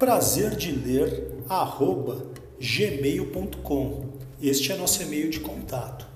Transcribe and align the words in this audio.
Prazer 0.00 0.56
de 0.56 0.72
ler 0.72 1.44
arroba 1.46 2.24
gmail.com. 2.58 4.14
Este 4.40 4.72
é 4.72 4.76
nosso 4.78 5.02
e-mail 5.02 5.28
de 5.28 5.40
contato. 5.40 6.06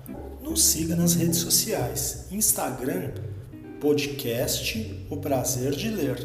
Nos 0.41 0.63
siga 0.63 0.95
nas 0.95 1.13
redes 1.13 1.37
sociais, 1.37 2.25
Instagram, 2.31 3.11
podcast 3.79 5.05
O 5.07 5.17
Prazer 5.17 5.73
de 5.73 5.91
Ler. 5.91 6.17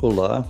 Olá, 0.00 0.48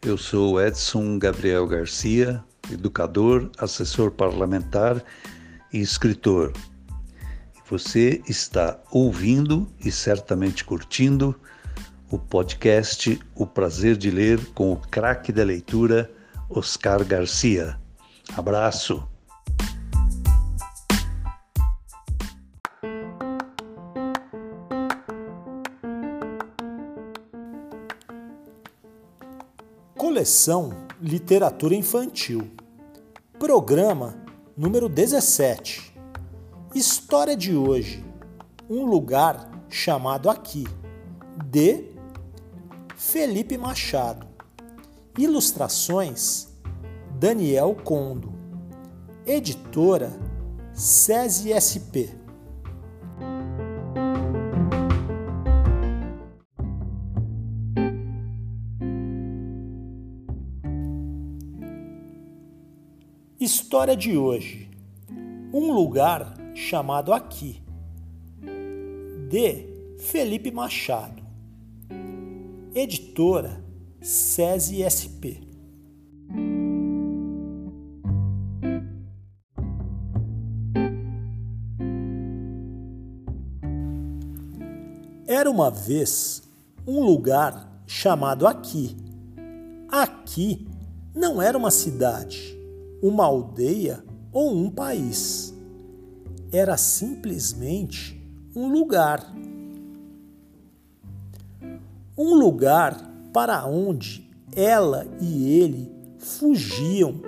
eu 0.00 0.16
sou 0.16 0.64
Edson 0.64 1.18
Gabriel 1.18 1.66
Garcia, 1.66 2.44
educador, 2.70 3.50
assessor 3.58 4.10
parlamentar 4.10 5.02
e 5.72 5.78
escritor. 5.78 6.52
Você 7.70 8.22
está 8.26 8.78
ouvindo 8.90 9.68
e 9.84 9.92
certamente 9.92 10.64
curtindo 10.64 11.38
o 12.10 12.18
podcast 12.18 13.20
O 13.34 13.46
Prazer 13.46 13.96
de 13.96 14.10
Ler 14.10 14.44
com 14.54 14.72
o 14.72 14.76
craque 14.76 15.30
da 15.30 15.44
leitura, 15.44 16.10
Oscar 16.48 17.04
Garcia. 17.04 17.78
Abraço! 18.34 19.06
Coleção 29.94 30.72
Literatura 31.00 31.74
Infantil. 31.74 32.57
Programa 33.38 34.16
número 34.56 34.88
17. 34.88 35.94
História 36.74 37.36
de 37.36 37.56
hoje. 37.56 38.04
Um 38.68 38.84
lugar 38.84 39.64
chamado 39.68 40.28
aqui. 40.28 40.66
De 41.44 41.84
Felipe 42.96 43.56
Machado. 43.56 44.26
Ilustrações 45.16 46.48
Daniel 47.16 47.76
Condo. 47.84 48.32
Editora 49.24 50.18
SESI 50.74 51.52
SP. 51.54 52.17
História 63.50 63.96
de 63.96 64.14
hoje: 64.14 64.68
Um 65.54 65.72
lugar 65.72 66.36
chamado 66.54 67.14
Aqui, 67.14 67.62
de 69.30 69.64
Felipe 69.96 70.50
Machado, 70.50 71.22
editora 72.74 73.64
SESI 74.02 74.82
SP. 74.84 75.40
Era 85.26 85.50
uma 85.50 85.70
vez 85.70 86.42
um 86.86 87.02
lugar 87.02 87.82
chamado 87.86 88.46
Aqui. 88.46 88.94
Aqui 89.90 90.68
não 91.14 91.40
era 91.40 91.56
uma 91.56 91.70
cidade 91.70 92.57
uma 93.02 93.24
aldeia 93.24 94.04
ou 94.32 94.54
um 94.54 94.70
país. 94.70 95.54
Era 96.50 96.76
simplesmente 96.76 98.20
um 98.54 98.68
lugar. 98.68 99.34
Um 102.16 102.34
lugar 102.34 102.96
para 103.32 103.64
onde 103.66 104.28
ela 104.56 105.06
e 105.20 105.60
ele 105.60 105.90
fugiam 106.18 107.20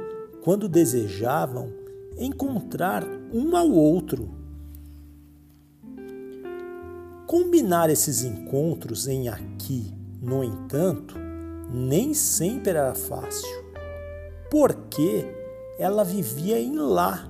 quando 0.42 0.69
desejavam 0.69 1.72
encontrar 2.19 3.04
um 3.32 3.56
ao 3.56 3.70
outro. 3.70 4.28
Combinar 7.26 7.88
esses 7.91 8.25
encontros 8.25 9.06
em 9.06 9.28
aqui, 9.28 9.92
no 10.20 10.42
entanto, 10.42 11.14
nem 11.72 12.12
sempre 12.12 12.70
era 12.70 12.94
fácil. 12.94 13.48
Porque 14.50 15.40
ela 15.81 16.05
vivia 16.05 16.61
em 16.61 16.77
lá, 16.77 17.27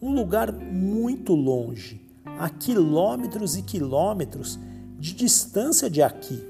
um 0.00 0.14
lugar 0.14 0.52
muito 0.52 1.34
longe, 1.34 2.00
a 2.38 2.48
quilômetros 2.48 3.56
e 3.56 3.62
quilômetros 3.62 4.60
de 4.96 5.12
distância 5.12 5.90
de 5.90 6.00
aqui. 6.00 6.40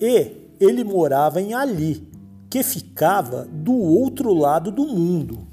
E 0.00 0.48
ele 0.58 0.82
morava 0.82 1.38
em 1.38 1.52
Ali, 1.52 2.10
que 2.48 2.62
ficava 2.62 3.44
do 3.44 3.74
outro 3.74 4.32
lado 4.32 4.70
do 4.70 4.86
mundo. 4.86 5.46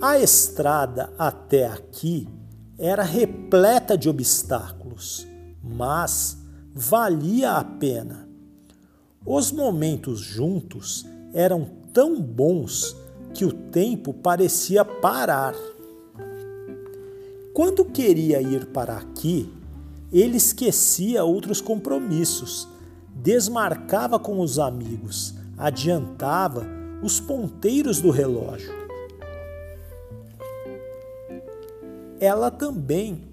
A 0.00 0.18
estrada 0.18 1.12
até 1.18 1.66
aqui 1.66 2.26
era 2.78 3.02
repleta 3.02 3.96
de 3.96 4.08
obstáculos, 4.08 5.26
mas 5.62 6.38
valia 6.74 7.52
a 7.52 7.64
pena. 7.64 8.28
Os 9.24 9.52
momentos 9.52 10.20
juntos 10.20 11.06
eram 11.32 11.68
tão 11.92 12.20
bons 12.20 12.96
que 13.34 13.44
o 13.44 13.52
tempo 13.52 14.12
parecia 14.12 14.84
parar. 14.84 15.54
Quando 17.54 17.84
queria 17.84 18.40
ir 18.40 18.66
para 18.66 18.96
aqui, 18.96 19.52
ele 20.12 20.36
esquecia 20.36 21.24
outros 21.24 21.60
compromissos, 21.60 22.68
desmarcava 23.14 24.18
com 24.18 24.40
os 24.40 24.58
amigos, 24.58 25.34
adiantava 25.56 26.66
os 27.02 27.20
ponteiros 27.20 28.00
do 28.00 28.10
relógio. 28.10 28.81
Ela 32.22 32.52
também 32.52 33.24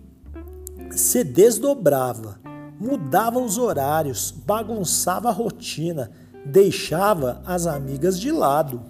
se 0.89 1.23
desdobrava, 1.23 2.39
mudava 2.79 3.37
os 3.37 3.55
horários, 3.55 4.31
bagunçava 4.31 5.29
a 5.29 5.31
rotina, 5.31 6.09
deixava 6.43 7.39
as 7.45 7.67
amigas 7.67 8.19
de 8.19 8.31
lado. 8.31 8.81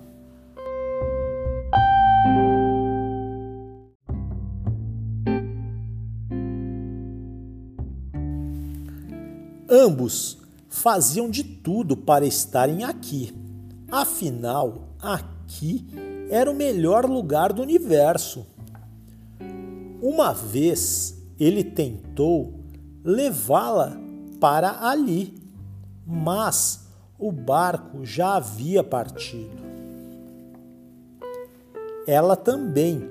Ambos 9.70 10.38
faziam 10.70 11.30
de 11.30 11.44
tudo 11.44 11.98
para 11.98 12.26
estarem 12.26 12.86
aqui. 12.86 13.36
Afinal, 13.92 14.96
aqui 15.02 15.86
era 16.30 16.50
o 16.50 16.56
melhor 16.56 17.06
lugar 17.06 17.52
do 17.52 17.62
universo. 17.62 18.48
Uma 20.02 20.34
vez 20.34 21.22
ele 21.38 21.64
tentou 21.64 22.54
levá-la 23.04 23.98
para 24.40 24.88
ali, 24.88 25.34
mas 26.06 26.88
o 27.18 27.32
barco 27.32 28.06
já 28.06 28.36
havia 28.36 28.84
partido. 28.84 29.60
Ela 32.08 32.36
também 32.36 33.10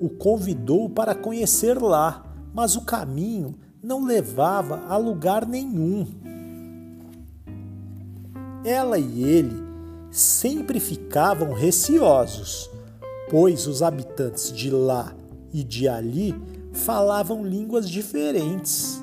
o 0.00 0.08
convidou 0.10 0.90
para 0.90 1.14
conhecer 1.14 1.80
lá, 1.80 2.24
mas 2.54 2.76
o 2.76 2.82
caminho 2.82 3.54
não 3.82 4.04
levava 4.04 4.84
a 4.86 4.96
lugar 4.96 5.46
nenhum. 5.46 6.06
Ela 8.64 8.98
e 8.98 9.22
ele 9.22 9.56
sempre 10.10 10.78
ficavam 10.78 11.54
receosos, 11.54 12.70
pois 13.30 13.66
os 13.66 13.82
habitantes 13.82 14.52
de 14.52 14.70
lá 14.70 15.14
e 15.52 15.62
de 15.64 15.88
ali 15.88 16.34
falavam 16.72 17.44
línguas 17.44 17.88
diferentes. 17.88 19.02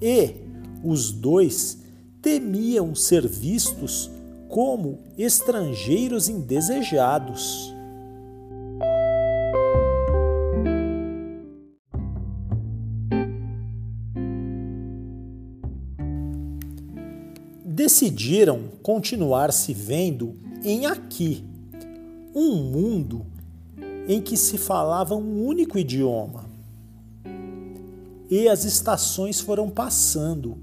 E 0.00 0.34
os 0.84 1.10
dois 1.10 1.78
temiam 2.20 2.94
ser 2.94 3.26
vistos 3.26 4.10
como 4.48 4.98
estrangeiros 5.16 6.28
indesejados. 6.28 7.74
decidiram 17.86 18.62
continuar 18.82 19.52
se 19.52 19.72
vendo 19.72 20.34
em 20.64 20.86
aqui, 20.86 21.44
um 22.34 22.56
mundo 22.56 23.24
em 24.06 24.20
que 24.20 24.36
se 24.36 24.56
falava 24.56 25.14
um 25.14 25.44
único 25.44 25.78
idioma. 25.78 26.44
E 28.30 28.48
as 28.48 28.64
estações 28.64 29.40
foram 29.40 29.68
passando, 29.68 30.58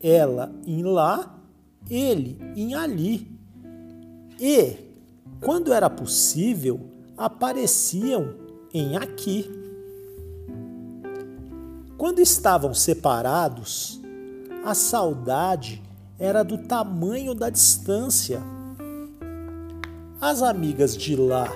ela 0.00 0.52
em 0.66 0.82
lá, 0.82 1.38
ele 1.88 2.38
em 2.56 2.74
ali. 2.74 3.30
E, 4.40 4.76
quando 5.40 5.72
era 5.72 5.88
possível, 5.88 6.80
apareciam 7.16 8.34
em 8.72 8.96
aqui. 8.96 9.50
Quando 11.96 12.20
estavam 12.20 12.72
separados, 12.74 14.00
a 14.64 14.74
saudade 14.74 15.82
era 16.18 16.42
do 16.42 16.58
tamanho 16.58 17.34
da 17.34 17.50
distância. 17.50 18.40
As 20.20 20.42
amigas 20.42 20.96
de 20.96 21.16
lá 21.16 21.50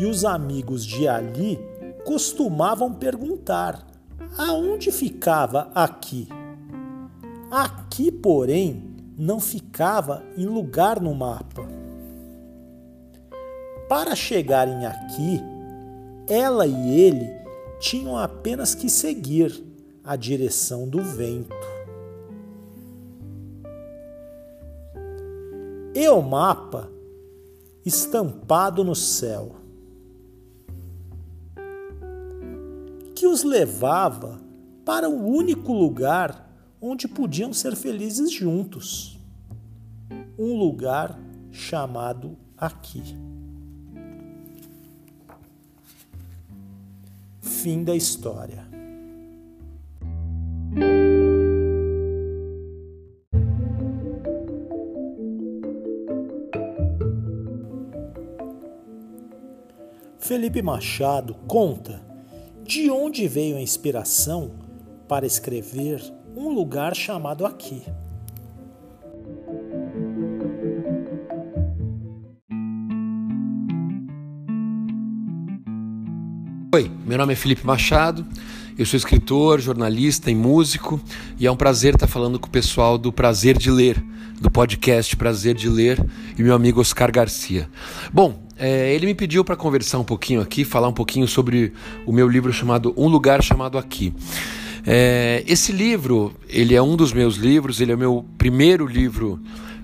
e 0.00 0.06
os 0.06 0.24
amigos 0.24 0.84
de 0.84 1.06
ali 1.06 1.58
costumavam 2.04 2.92
perguntar: 2.92 3.86
aonde 4.38 4.90
ficava 4.90 5.70
aqui? 5.74 6.26
Aqui, 7.50 8.10
porém, 8.10 8.96
não 9.18 9.38
ficava 9.38 10.24
em 10.36 10.46
lugar 10.46 11.00
no 11.00 11.14
mapa. 11.14 11.68
Para 13.88 14.16
chegarem 14.16 14.86
aqui, 14.86 15.40
ela 16.26 16.66
e 16.66 16.98
ele 16.98 17.28
tinham 17.78 18.16
apenas 18.16 18.74
que 18.74 18.88
seguir 18.88 19.62
a 20.02 20.16
direção 20.16 20.88
do 20.88 21.02
vento. 21.02 21.70
e 25.94 26.08
o 26.08 26.22
mapa 26.22 26.88
estampado 27.84 28.82
no 28.82 28.94
céu, 28.94 29.56
os 33.30 33.44
levava 33.44 34.40
para 34.84 35.08
o 35.08 35.26
único 35.26 35.72
lugar 35.72 36.50
onde 36.80 37.06
podiam 37.06 37.52
ser 37.52 37.76
felizes 37.76 38.32
juntos 38.32 39.18
um 40.38 40.56
lugar 40.56 41.18
chamado 41.52 42.36
aqui. 42.56 43.02
Fim 47.40 47.84
da 47.84 47.94
história. 47.94 48.66
Felipe 60.18 60.62
Machado 60.62 61.34
conta 61.46 62.09
de 62.70 62.88
onde 62.88 63.26
veio 63.26 63.56
a 63.56 63.60
inspiração 63.60 64.52
para 65.08 65.26
escrever 65.26 66.00
um 66.36 66.50
lugar 66.50 66.94
chamado 66.94 67.44
Aqui. 67.44 67.82
Oi, 76.72 76.88
meu 77.04 77.18
nome 77.18 77.32
é 77.32 77.36
Felipe 77.36 77.66
Machado, 77.66 78.24
eu 78.78 78.86
sou 78.86 78.96
escritor, 78.96 79.60
jornalista 79.60 80.30
e 80.30 80.34
músico 80.36 81.00
e 81.40 81.48
é 81.48 81.50
um 81.50 81.56
prazer 81.56 81.94
estar 81.94 82.06
falando 82.06 82.38
com 82.38 82.46
o 82.46 82.52
pessoal 82.52 82.96
do 82.96 83.12
Prazer 83.12 83.58
de 83.58 83.68
Ler, 83.68 84.00
do 84.40 84.50
podcast 84.50 85.14
Prazer 85.16 85.54
de 85.54 85.68
Ler 85.68 86.02
e 86.38 86.42
meu 86.42 86.54
amigo 86.54 86.80
Oscar 86.80 87.12
Garcia. 87.12 87.68
Bom, 88.10 88.42
é, 88.56 88.94
ele 88.94 89.04
me 89.06 89.14
pediu 89.14 89.44
para 89.44 89.54
conversar 89.54 89.98
um 89.98 90.04
pouquinho 90.04 90.40
aqui, 90.40 90.64
falar 90.64 90.88
um 90.88 90.92
pouquinho 90.92 91.28
sobre 91.28 91.74
o 92.06 92.12
meu 92.12 92.26
livro 92.26 92.52
chamado 92.52 92.94
Um 92.96 93.06
Lugar 93.06 93.42
Chamado 93.42 93.76
Aqui. 93.76 94.14
É, 94.86 95.44
esse 95.46 95.72
livro, 95.72 96.34
ele 96.48 96.74
é 96.74 96.80
um 96.80 96.96
dos 96.96 97.12
meus 97.12 97.36
livros, 97.36 97.80
ele 97.80 97.92
é 97.92 97.94
o 97.94 97.98
meu 97.98 98.24
primeiro 98.38 98.86
livro, 98.86 99.38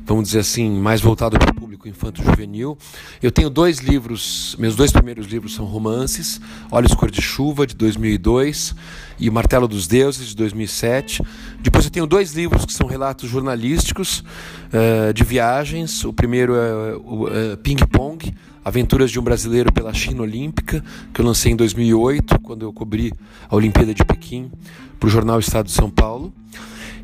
vamos 0.06 0.28
dizer 0.28 0.38
assim, 0.38 0.70
mais 0.70 1.02
voltado 1.02 1.38
para 1.38 1.50
o 1.50 1.54
público 1.54 1.86
infanto-juvenil. 1.86 2.78
Eu 3.22 3.30
tenho 3.30 3.50
dois 3.50 3.78
livros, 3.78 4.56
meus 4.58 4.74
dois 4.74 4.90
primeiros 4.90 5.26
livros 5.26 5.54
são 5.54 5.66
romances, 5.66 6.40
Olhos 6.70 6.94
Cor 6.94 7.10
de 7.10 7.20
Chuva, 7.20 7.66
de 7.66 7.74
2002, 7.74 8.74
e 9.18 9.28
O 9.28 9.32
Martelo 9.32 9.66
dos 9.66 9.86
Deuses, 9.86 10.28
de 10.28 10.36
2007. 10.36 11.22
Depois 11.60 11.84
eu 11.84 11.90
tenho 11.90 12.06
dois 12.06 12.34
livros 12.34 12.64
que 12.64 12.72
são 12.72 12.86
relatos 12.86 13.28
jornalísticos 13.28 14.20
uh, 14.20 15.12
de 15.12 15.24
viagens. 15.24 16.04
O 16.04 16.12
primeiro 16.12 16.54
é 16.54 16.96
o 16.96 17.24
uh, 17.24 17.56
Ping 17.62 17.76
Pong, 17.90 18.34
Aventuras 18.64 19.10
de 19.10 19.18
um 19.20 19.22
Brasileiro 19.22 19.72
pela 19.72 19.94
China 19.94 20.22
Olímpica, 20.22 20.82
que 21.14 21.20
eu 21.20 21.24
lancei 21.24 21.52
em 21.52 21.56
2008, 21.56 22.40
quando 22.40 22.62
eu 22.62 22.72
cobri 22.72 23.12
a 23.48 23.54
Olimpíada 23.54 23.94
de 23.94 24.04
Pequim 24.04 24.50
para 24.98 25.06
o 25.06 25.10
jornal 25.10 25.38
Estado 25.38 25.66
de 25.66 25.72
São 25.72 25.88
Paulo. 25.88 26.32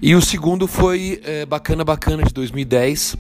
E 0.01 0.17
o 0.17 0.21
segundo 0.21 0.67
foi 0.67 1.21
é, 1.23 1.47
Bacana 1.47 1.85
Bacana, 1.85 2.25
de 2.25 2.35
2010, 2.35 3.17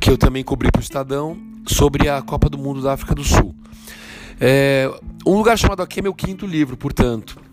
que 0.00 0.08
eu 0.10 0.16
também 0.16 0.42
cobri 0.42 0.70
para 0.72 0.80
o 0.80 0.82
Estadão, 0.82 1.36
sobre 1.66 2.08
a 2.08 2.22
Copa 2.22 2.48
do 2.48 2.56
Mundo 2.56 2.80
da 2.80 2.94
África 2.94 3.14
do 3.14 3.22
Sul. 3.22 3.54
É, 4.40 4.90
um 5.26 5.36
lugar 5.36 5.58
chamado 5.58 5.82
aqui 5.82 6.00
é 6.00 6.02
meu 6.02 6.14
quinto 6.14 6.46
livro, 6.46 6.76
portanto. 6.76 7.43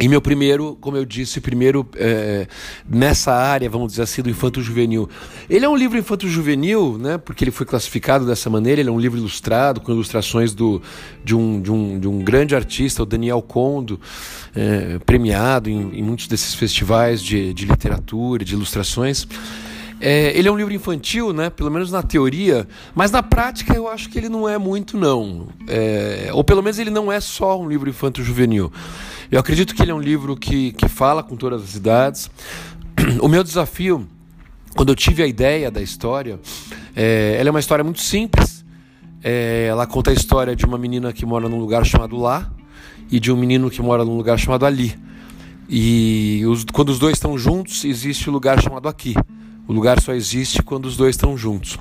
E 0.00 0.08
meu 0.08 0.22
primeiro, 0.22 0.76
como 0.80 0.96
eu 0.96 1.04
disse, 1.04 1.40
primeiro 1.40 1.86
é, 1.96 2.48
nessa 2.88 3.32
área, 3.32 3.68
vamos 3.68 3.92
dizer 3.92 4.02
assim, 4.02 4.22
do 4.22 4.30
infanto-juvenil. 4.30 5.08
Ele 5.50 5.66
é 5.66 5.68
um 5.68 5.76
livro 5.76 5.98
infanto-juvenil, 5.98 6.96
né, 6.98 7.18
porque 7.18 7.44
ele 7.44 7.50
foi 7.50 7.66
classificado 7.66 8.24
dessa 8.24 8.48
maneira, 8.48 8.80
ele 8.80 8.88
é 8.88 8.92
um 8.92 8.98
livro 8.98 9.18
ilustrado, 9.18 9.82
com 9.82 9.92
ilustrações 9.92 10.54
do, 10.54 10.80
de, 11.22 11.36
um, 11.36 11.60
de, 11.60 11.70
um, 11.70 12.00
de 12.00 12.08
um 12.08 12.20
grande 12.20 12.56
artista, 12.56 13.02
o 13.02 13.06
Daniel 13.06 13.42
Condo, 13.42 14.00
é, 14.56 14.98
premiado 15.04 15.68
em, 15.68 15.98
em, 15.98 16.02
muitos 16.02 16.26
desses 16.26 16.54
festivais 16.54 17.22
de, 17.22 17.52
de 17.52 17.66
literatura, 17.66 18.44
de 18.44 18.54
ilustrações. 18.54 19.26
É, 20.00 20.36
ele 20.36 20.48
é 20.48 20.50
um 20.50 20.56
livro 20.56 20.74
infantil, 20.74 21.32
né? 21.32 21.48
Pelo 21.48 21.70
menos 21.70 21.92
na 21.92 22.02
teoria, 22.02 22.66
mas 22.92 23.12
na 23.12 23.22
prática 23.22 23.72
eu 23.72 23.86
acho 23.86 24.08
que 24.08 24.18
ele 24.18 24.28
não 24.28 24.48
é 24.48 24.58
muito, 24.58 24.96
não. 24.96 25.46
É, 25.68 26.30
ou 26.32 26.42
pelo 26.42 26.60
menos 26.60 26.76
ele 26.80 26.90
não 26.90 27.12
é 27.12 27.20
só 27.20 27.60
um 27.60 27.68
livro 27.68 27.88
infanto-juvenil. 27.88 28.72
Eu 29.32 29.40
acredito 29.40 29.74
que 29.74 29.80
ele 29.80 29.90
é 29.90 29.94
um 29.94 30.00
livro 30.00 30.36
que, 30.36 30.72
que 30.72 30.86
fala 30.86 31.22
com 31.22 31.36
todas 31.36 31.62
as 31.62 31.74
idades. 31.74 32.30
O 33.18 33.28
meu 33.28 33.42
desafio, 33.42 34.06
quando 34.76 34.90
eu 34.90 34.94
tive 34.94 35.22
a 35.22 35.26
ideia 35.26 35.70
da 35.70 35.80
história, 35.80 36.38
é, 36.94 37.38
ela 37.40 37.48
é 37.48 37.50
uma 37.50 37.58
história 37.58 37.82
muito 37.82 38.02
simples. 38.02 38.62
É, 39.24 39.68
ela 39.70 39.86
conta 39.86 40.10
a 40.10 40.12
história 40.12 40.54
de 40.54 40.66
uma 40.66 40.76
menina 40.76 41.14
que 41.14 41.24
mora 41.24 41.48
num 41.48 41.58
lugar 41.58 41.86
chamado 41.86 42.14
Lá 42.14 42.52
e 43.10 43.18
de 43.18 43.32
um 43.32 43.36
menino 43.36 43.70
que 43.70 43.80
mora 43.80 44.04
num 44.04 44.18
lugar 44.18 44.38
chamado 44.38 44.66
Ali. 44.66 44.94
E 45.66 46.42
os, 46.46 46.66
quando 46.70 46.90
os 46.90 46.98
dois 46.98 47.14
estão 47.14 47.38
juntos, 47.38 47.86
existe 47.86 48.28
o 48.28 48.32
um 48.32 48.34
lugar 48.34 48.62
chamado 48.62 48.86
Aqui. 48.86 49.14
O 49.66 49.72
lugar 49.72 49.98
só 49.98 50.12
existe 50.12 50.62
quando 50.62 50.84
os 50.84 50.94
dois 50.94 51.16
estão 51.16 51.38
juntos. 51.38 51.78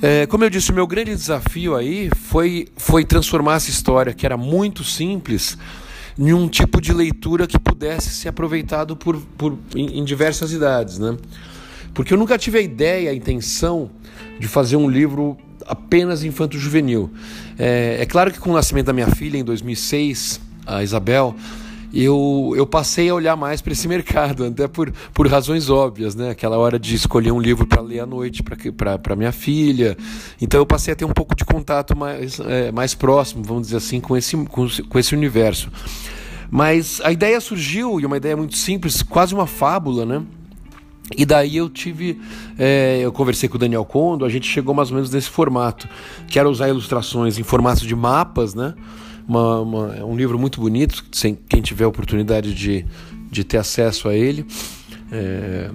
É, 0.00 0.24
como 0.26 0.44
eu 0.44 0.50
disse, 0.50 0.70
o 0.70 0.74
meu 0.74 0.86
grande 0.86 1.16
desafio 1.16 1.74
aí 1.74 2.10
foi, 2.14 2.68
foi 2.76 3.04
transformar 3.04 3.56
essa 3.56 3.70
história, 3.70 4.14
que 4.14 4.24
era 4.24 4.36
muito 4.36 4.84
simples, 4.84 5.58
em 6.18 6.32
um 6.32 6.48
tipo 6.48 6.80
de 6.80 6.92
leitura 6.92 7.46
que 7.46 7.58
pudesse 7.58 8.10
ser 8.10 8.28
aproveitado 8.28 8.96
por, 8.96 9.16
por, 9.36 9.58
em, 9.74 9.98
em 9.98 10.04
diversas 10.04 10.52
idades. 10.52 10.98
Né? 10.98 11.16
Porque 11.92 12.12
eu 12.14 12.18
nunca 12.18 12.38
tive 12.38 12.58
a 12.58 12.62
ideia, 12.62 13.10
a 13.10 13.14
intenção 13.14 13.90
de 14.38 14.48
fazer 14.48 14.76
um 14.76 14.88
livro 14.88 15.36
apenas 15.66 16.24
infanto-juvenil. 16.24 17.10
É, 17.58 17.98
é, 18.00 18.06
claro 18.06 18.30
que 18.30 18.38
com 18.38 18.50
o 18.50 18.54
nascimento 18.54 18.86
da 18.86 18.92
minha 18.92 19.08
filha, 19.08 19.36
em 19.36 19.44
2006, 19.44 20.40
a 20.66 20.82
Isabel, 20.82 21.34
eu, 21.92 22.52
eu 22.56 22.66
passei 22.66 23.08
a 23.08 23.14
olhar 23.14 23.36
mais 23.36 23.60
para 23.60 23.72
esse 23.72 23.86
mercado, 23.88 24.44
até 24.44 24.68
por, 24.68 24.92
por 25.12 25.26
razões 25.26 25.70
óbvias, 25.70 26.14
né? 26.14 26.30
Aquela 26.30 26.58
hora 26.58 26.78
de 26.78 26.94
escolher 26.94 27.32
um 27.32 27.40
livro 27.40 27.66
para 27.66 27.80
ler 27.80 28.00
à 28.00 28.06
noite 28.06 28.42
para 28.42 29.16
minha 29.16 29.32
filha. 29.32 29.96
Então 30.40 30.60
eu 30.60 30.66
passei 30.66 30.92
a 30.92 30.96
ter 30.96 31.04
um 31.04 31.12
pouco 31.12 31.34
de 31.34 31.44
contato 31.44 31.96
mais, 31.96 32.40
é, 32.40 32.70
mais 32.72 32.94
próximo, 32.94 33.42
vamos 33.42 33.64
dizer 33.64 33.76
assim, 33.76 34.00
com 34.00 34.16
esse, 34.16 34.36
com, 34.46 34.66
com 34.88 34.98
esse 34.98 35.14
universo. 35.14 35.70
Mas 36.50 37.00
a 37.02 37.10
ideia 37.10 37.40
surgiu, 37.40 38.00
e 38.00 38.06
uma 38.06 38.16
ideia 38.16 38.36
muito 38.36 38.56
simples, 38.56 39.02
quase 39.02 39.34
uma 39.34 39.46
fábula, 39.46 40.06
né? 40.06 40.22
E 41.16 41.24
daí 41.24 41.56
eu 41.56 41.68
tive, 41.68 42.20
é, 42.58 42.98
eu 43.00 43.12
conversei 43.12 43.48
com 43.48 43.56
o 43.56 43.58
Daniel 43.58 43.84
Condo, 43.84 44.24
a 44.24 44.28
gente 44.28 44.48
chegou 44.48 44.74
mais 44.74 44.90
ou 44.90 44.96
menos 44.96 45.10
nesse 45.10 45.28
formato, 45.28 45.88
que 46.26 46.38
era 46.38 46.48
usar 46.48 46.68
ilustrações 46.68 47.38
em 47.38 47.44
formato 47.44 47.86
de 47.86 47.94
mapas, 47.94 48.54
né? 48.54 48.74
Uma, 49.28 49.60
uma, 49.60 49.96
é 49.96 50.04
um 50.04 50.16
livro 50.16 50.38
muito 50.38 50.60
bonito, 50.60 51.04
sem, 51.12 51.34
quem 51.34 51.60
tiver 51.60 51.84
a 51.84 51.88
oportunidade 51.88 52.54
de, 52.54 52.86
de 53.30 53.42
ter 53.42 53.58
acesso 53.58 54.08
a 54.08 54.14
ele. 54.14 54.46
É, 55.10 55.70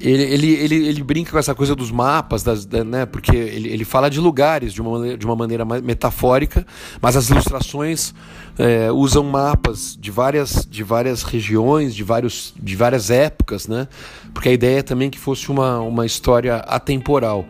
ele, 0.00 0.22
ele, 0.22 0.52
ele, 0.52 0.86
ele 0.88 1.02
brinca 1.02 1.30
com 1.30 1.38
essa 1.38 1.54
coisa 1.54 1.74
dos 1.74 1.90
mapas, 1.90 2.42
das, 2.42 2.66
né, 2.66 3.06
porque 3.06 3.34
ele, 3.34 3.70
ele 3.70 3.84
fala 3.84 4.10
de 4.10 4.20
lugares 4.20 4.74
de 4.74 4.82
uma, 4.82 5.16
de 5.16 5.24
uma 5.24 5.34
maneira 5.34 5.64
metafórica, 5.64 6.66
mas 7.00 7.16
as 7.16 7.30
ilustrações 7.30 8.12
é, 8.58 8.92
usam 8.92 9.24
mapas 9.24 9.96
de 9.98 10.10
várias, 10.10 10.66
de 10.70 10.82
várias 10.82 11.22
regiões, 11.22 11.94
de, 11.94 12.02
vários, 12.02 12.52
de 12.60 12.76
várias 12.76 13.10
épocas, 13.10 13.66
né, 13.66 13.88
porque 14.34 14.50
a 14.50 14.52
ideia 14.52 14.80
é 14.80 14.82
também 14.82 15.08
que 15.08 15.18
fosse 15.18 15.50
uma, 15.50 15.80
uma 15.80 16.04
história 16.04 16.56
atemporal. 16.56 17.46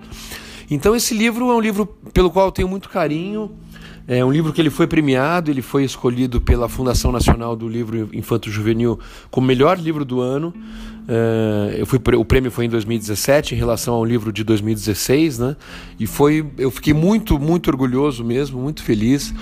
Então 0.71 0.95
esse 0.95 1.13
livro 1.13 1.51
é 1.51 1.55
um 1.55 1.61
livro 1.61 1.87
pelo 2.13 2.31
qual 2.31 2.47
eu 2.47 2.53
tenho 2.53 2.69
muito 2.69 2.89
carinho, 2.89 3.51
é 4.07 4.25
um 4.25 4.31
livro 4.31 4.53
que 4.53 4.61
ele 4.61 4.71
foi 4.71 4.87
premiado, 4.87 5.51
ele 5.51 5.63
foi 5.63 5.85
escolhido 5.85 6.41
pela 6.41 6.69
Fundação 6.69 7.11
Nacional 7.11 7.57
do 7.57 7.67
Livro 7.67 8.11
Infanto 8.13 8.51
Juvenil 8.51 8.99
como 9.31 9.47
melhor 9.47 9.79
livro 9.79 10.05
do 10.05 10.21
ano. 10.21 10.53
É, 11.09 11.77
eu 11.79 11.87
fui, 11.87 11.99
o 12.17 12.25
prêmio 12.25 12.51
foi 12.51 12.67
em 12.67 12.69
2017 12.69 13.55
em 13.55 13.59
relação 13.59 13.95
ao 13.95 14.05
livro 14.05 14.33
de 14.33 14.45
2016, 14.45 15.39
né? 15.39 15.57
E 15.99 16.07
foi, 16.07 16.47
eu 16.59 16.71
fiquei 16.71 16.93
muito, 16.93 17.39
muito 17.39 17.69
orgulhoso 17.69 18.25
mesmo, 18.25 18.61
muito 18.61 18.83
feliz, 18.83 19.33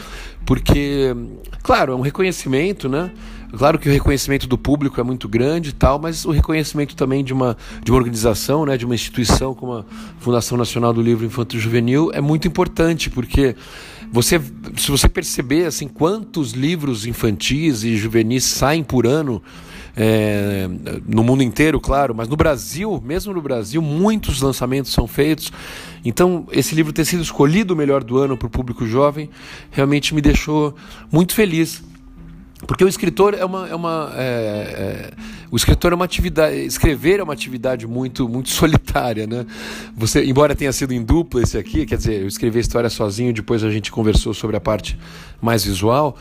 porque, 0.46 1.14
claro, 1.62 1.92
é 1.92 1.96
um 1.96 2.00
reconhecimento, 2.00 2.88
né? 2.88 3.10
Claro 3.56 3.78
que 3.78 3.88
o 3.88 3.92
reconhecimento 3.92 4.46
do 4.46 4.56
público 4.56 4.98
é 4.98 5.04
muito 5.04 5.28
grande 5.28 5.70
e 5.70 5.72
tal, 5.72 5.98
mas 5.98 6.24
o 6.24 6.30
reconhecimento 6.30 6.96
também 6.96 7.22
de 7.22 7.34
uma, 7.34 7.56
de 7.84 7.90
uma 7.90 7.98
organização, 7.98 8.64
né, 8.64 8.78
de 8.78 8.86
uma 8.86 8.94
instituição 8.94 9.54
como 9.54 9.74
a 9.74 9.84
Fundação 10.20 10.56
Nacional 10.56 10.92
do 10.94 11.02
Livro 11.02 11.26
Infanto 11.26 11.58
Juvenil 11.58 12.10
é 12.14 12.20
muito 12.20 12.48
importante, 12.48 13.10
porque 13.10 13.54
você, 14.10 14.40
se 14.76 14.90
você 14.90 15.06
perceber 15.06 15.66
assim, 15.66 15.86
quantos 15.86 16.52
livros 16.52 17.04
infantis 17.04 17.84
e 17.84 17.94
juvenis 17.94 18.44
saem 18.44 18.82
por 18.82 19.06
ano, 19.06 19.42
é, 19.96 20.68
no 21.06 21.22
mundo 21.22 21.42
inteiro, 21.42 21.80
claro, 21.80 22.14
mas 22.14 22.28
no 22.28 22.36
Brasil, 22.36 23.02
mesmo 23.04 23.32
no 23.32 23.42
Brasil, 23.42 23.82
muitos 23.82 24.40
lançamentos 24.40 24.92
são 24.92 25.06
feitos. 25.06 25.52
Então, 26.04 26.46
esse 26.50 26.74
livro 26.74 26.92
ter 26.92 27.04
sido 27.04 27.22
escolhido 27.22 27.74
o 27.74 27.76
melhor 27.76 28.02
do 28.02 28.18
ano 28.18 28.36
para 28.36 28.46
o 28.46 28.50
público 28.50 28.86
jovem 28.86 29.28
realmente 29.70 30.14
me 30.14 30.20
deixou 30.20 30.74
muito 31.10 31.34
feliz. 31.34 31.82
Porque 32.66 32.84
o 32.84 32.88
escritor 32.88 33.34
é 33.34 33.44
uma. 33.44 33.68
É 33.68 33.74
uma 33.74 34.12
é, 34.16 34.22
é, 34.22 35.10
o 35.50 35.56
escritor 35.56 35.92
é 35.92 35.94
uma 35.94 36.04
atividade. 36.04 36.56
Escrever 36.64 37.20
é 37.20 37.22
uma 37.22 37.32
atividade 37.32 37.86
muito, 37.86 38.28
muito 38.28 38.48
solitária, 38.50 39.26
né? 39.26 39.44
Você, 39.96 40.24
embora 40.24 40.54
tenha 40.54 40.72
sido 40.72 40.92
em 40.92 41.02
dupla 41.02 41.42
esse 41.42 41.58
aqui, 41.58 41.84
quer 41.84 41.96
dizer, 41.96 42.22
eu 42.22 42.28
escrevi 42.28 42.58
a 42.58 42.60
história 42.60 42.88
sozinho, 42.88 43.32
depois 43.32 43.62
a 43.64 43.70
gente 43.70 43.90
conversou 43.90 44.32
sobre 44.32 44.56
a 44.56 44.60
parte 44.60 44.98
mais 45.40 45.64
visual. 45.64 46.16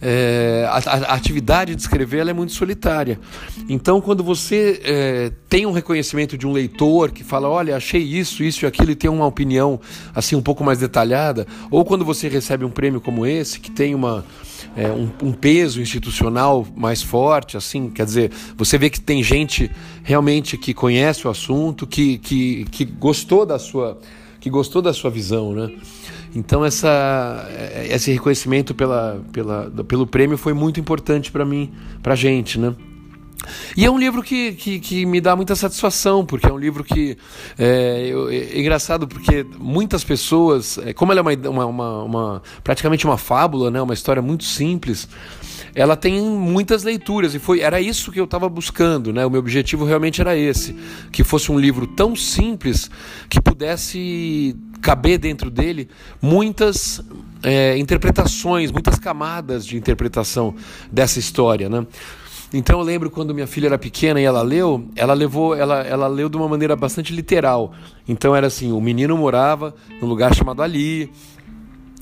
É, 0.00 0.66
a, 0.68 0.76
a, 0.76 1.14
atividade 1.14 1.74
de 1.74 1.80
escrever 1.80 2.26
é 2.26 2.32
muito 2.32 2.52
solitária. 2.52 3.18
Então, 3.66 4.00
quando 4.00 4.22
você 4.22 4.80
é, 4.84 5.32
tem 5.48 5.64
um 5.64 5.72
reconhecimento 5.72 6.36
de 6.36 6.46
um 6.46 6.52
leitor 6.52 7.10
que 7.10 7.24
fala, 7.24 7.48
olha, 7.48 7.74
achei 7.74 8.02
isso, 8.02 8.42
isso 8.44 8.64
e 8.64 8.66
aquilo, 8.66 8.90
e 8.90 8.94
tem 8.94 9.08
uma 9.08 9.24
opinião 9.24 9.80
assim 10.14 10.36
um 10.36 10.42
pouco 10.42 10.62
mais 10.62 10.80
detalhada, 10.80 11.46
ou 11.70 11.82
quando 11.84 12.04
você 12.04 12.28
recebe 12.28 12.64
um 12.64 12.70
prêmio 12.70 13.00
como 13.00 13.24
esse, 13.24 13.58
que 13.58 13.70
tem 13.70 13.94
uma, 13.94 14.22
é, 14.76 14.90
um, 14.90 15.10
um, 15.22 15.32
peso 15.32 15.80
institucional 15.80 16.66
mais 16.76 17.02
forte, 17.02 17.56
assim, 17.56 17.88
quer 17.88 18.04
dizer, 18.04 18.30
você 18.56 18.76
vê 18.76 18.90
que 18.90 19.00
tem 19.00 19.22
gente 19.22 19.70
realmente 20.02 20.58
que 20.58 20.74
conhece 20.74 21.26
o 21.26 21.30
assunto, 21.30 21.86
que, 21.86 22.18
que, 22.18 22.66
que 22.70 22.84
gostou 22.84 23.46
da 23.46 23.58
sua 23.58 23.98
que 24.38 24.50
gostou 24.50 24.80
da 24.80 24.92
sua 24.92 25.10
visão, 25.10 25.52
né? 25.52 25.72
Então 26.32 26.64
essa, 26.64 27.48
esse 27.90 28.12
reconhecimento 28.12 28.74
pela, 28.74 29.20
pela, 29.32 29.72
pelo 29.88 30.06
prêmio 30.06 30.38
foi 30.38 30.52
muito 30.52 30.78
importante 30.78 31.32
para 31.32 31.44
mim, 31.44 31.72
para 32.00 32.14
gente, 32.14 32.56
né? 32.56 32.72
E 33.76 33.84
é 33.84 33.90
um 33.90 33.98
livro 33.98 34.22
que, 34.22 34.52
que, 34.52 34.80
que, 34.80 35.06
me 35.06 35.20
dá 35.20 35.36
muita 35.36 35.54
satisfação, 35.54 36.24
porque 36.24 36.46
é 36.46 36.52
um 36.52 36.58
livro 36.58 36.84
que. 36.84 37.16
É, 37.58 38.12
é 38.30 38.60
engraçado, 38.60 39.06
porque 39.06 39.46
muitas 39.58 40.04
pessoas. 40.04 40.78
É, 40.78 40.92
como 40.92 41.12
ela 41.12 41.20
é 41.20 41.48
uma, 41.48 41.66
uma, 41.66 42.02
uma, 42.02 42.42
praticamente 42.62 43.04
uma 43.04 43.18
fábula, 43.18 43.70
né, 43.70 43.80
uma 43.80 43.94
história 43.94 44.22
muito 44.22 44.44
simples, 44.44 45.08
ela 45.74 45.96
tem 45.96 46.20
muitas 46.20 46.82
leituras, 46.82 47.34
e 47.34 47.38
foi 47.38 47.60
era 47.60 47.80
isso 47.80 48.10
que 48.10 48.18
eu 48.18 48.24
estava 48.24 48.48
buscando. 48.48 49.12
Né, 49.12 49.24
o 49.26 49.30
meu 49.30 49.40
objetivo 49.40 49.84
realmente 49.84 50.20
era 50.20 50.36
esse: 50.36 50.74
que 51.12 51.22
fosse 51.22 51.52
um 51.52 51.58
livro 51.58 51.86
tão 51.86 52.16
simples 52.16 52.90
que 53.28 53.40
pudesse 53.40 54.56
caber 54.80 55.18
dentro 55.18 55.50
dele 55.50 55.88
muitas 56.20 57.02
é, 57.42 57.76
interpretações, 57.78 58.70
muitas 58.70 58.98
camadas 58.98 59.66
de 59.66 59.76
interpretação 59.76 60.54
dessa 60.90 61.18
história, 61.18 61.68
né? 61.68 61.86
Então 62.52 62.78
eu 62.78 62.84
lembro 62.84 63.10
quando 63.10 63.34
minha 63.34 63.46
filha 63.46 63.66
era 63.66 63.78
pequena 63.78 64.20
e 64.20 64.24
ela 64.24 64.42
leu, 64.42 64.88
ela 64.94 65.14
levou, 65.14 65.54
ela, 65.54 65.80
ela 65.82 66.06
leu 66.06 66.28
de 66.28 66.36
uma 66.36 66.48
maneira 66.48 66.76
bastante 66.76 67.12
literal. 67.12 67.72
Então 68.06 68.36
era 68.36 68.46
assim, 68.46 68.72
o 68.72 68.80
menino 68.80 69.16
morava 69.16 69.74
num 70.00 70.06
lugar 70.06 70.34
chamado 70.34 70.62
Ali. 70.62 71.10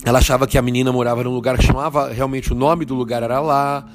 Ela 0.05 0.19
achava 0.19 0.47
que 0.47 0.59
a 0.59 0.63
menina 0.63 0.93
morava 0.93 1.25
num 1.25 1.33
lugar 1.33 1.57
que 1.57 1.65
chamava 1.65 2.11
realmente 2.13 2.53
o 2.53 2.55
nome 2.55 2.85
do 2.85 2.95
lugar 2.95 3.23
era 3.23 3.41
lá. 3.41 3.87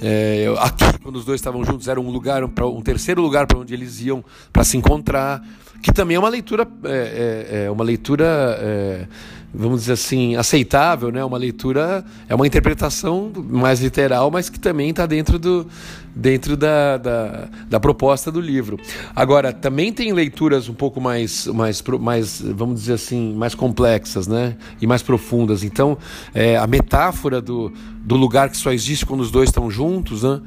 É, 0.00 0.46
aqui, 0.60 0.98
quando 1.02 1.16
os 1.16 1.24
dois 1.24 1.40
estavam 1.40 1.62
juntos, 1.64 1.88
era 1.88 2.00
um 2.00 2.10
lugar, 2.10 2.42
um 2.42 2.80
terceiro 2.80 3.20
lugar 3.20 3.46
para 3.46 3.58
onde 3.58 3.74
eles 3.74 4.00
iam 4.00 4.24
para 4.52 4.64
se 4.64 4.76
encontrar 4.76 5.42
que 5.82 5.92
também 5.92 6.16
é 6.16 6.20
uma 6.20 6.28
leitura, 6.28 6.66
é, 6.84 7.46
é, 7.50 7.64
é 7.64 7.70
uma 7.70 7.84
leitura, 7.84 8.24
é, 8.60 9.06
vamos 9.52 9.80
dizer 9.80 9.94
assim, 9.94 10.36
aceitável, 10.36 11.10
né? 11.10 11.24
Uma 11.24 11.38
leitura, 11.38 12.04
é 12.28 12.34
uma 12.34 12.46
interpretação 12.46 13.32
mais 13.48 13.80
literal, 13.80 14.30
mas 14.30 14.48
que 14.48 14.60
também 14.60 14.90
está 14.90 15.06
dentro, 15.06 15.38
do, 15.38 15.66
dentro 16.14 16.56
da, 16.56 16.96
da, 16.98 17.48
da, 17.68 17.80
proposta 17.80 18.30
do 18.30 18.40
livro. 18.40 18.78
Agora, 19.16 19.52
também 19.52 19.92
tem 19.92 20.12
leituras 20.12 20.68
um 20.68 20.74
pouco 20.74 21.00
mais, 21.00 21.46
mais, 21.46 21.82
mais, 22.00 22.40
vamos 22.40 22.80
dizer 22.80 22.94
assim, 22.94 23.34
mais 23.34 23.54
complexas, 23.54 24.26
né? 24.26 24.56
E 24.80 24.86
mais 24.86 25.02
profundas. 25.02 25.64
Então, 25.64 25.96
é, 26.34 26.56
a 26.56 26.66
metáfora 26.66 27.40
do, 27.40 27.72
do 28.00 28.16
lugar 28.16 28.50
que 28.50 28.56
só 28.56 28.72
existe 28.72 29.06
quando 29.06 29.20
os 29.20 29.30
dois 29.30 29.48
estão 29.48 29.70
juntos, 29.70 30.22
né? 30.22 30.40